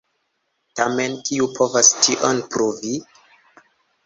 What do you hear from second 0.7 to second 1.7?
Tamen, kiu